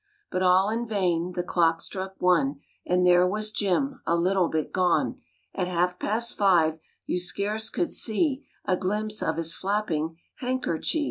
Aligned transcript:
But 0.31 0.41
all 0.41 0.71
in 0.71 0.83
vain. 0.83 1.33
The 1.33 1.43
clock 1.43 1.79
struck 1.79 2.15
one, 2.17 2.59
And 2.87 3.05
there 3.05 3.27
was 3.27 3.51
Jim 3.51 4.01
A 4.07 4.17
little 4.17 4.49
bit 4.49 4.73
gone. 4.73 5.21
At 5.53 5.67
half 5.67 5.99
past 5.99 6.35
five 6.35 6.79
You 7.05 7.19
scarce 7.19 7.69
could 7.69 7.91
see 7.91 8.43
A 8.65 8.75
glimpse 8.77 9.21
of 9.21 9.37
his 9.37 9.53
flapping 9.55 10.17
Handkerchee. 10.41 10.99